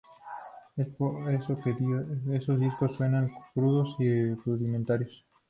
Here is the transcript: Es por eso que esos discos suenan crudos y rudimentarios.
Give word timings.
Es 0.77 0.87
por 0.95 1.29
eso 1.29 1.55
que 1.63 1.75
esos 2.33 2.59
discos 2.59 2.95
suenan 2.97 3.29
crudos 3.53 3.95
y 3.99 4.33
rudimentarios. 4.33 5.23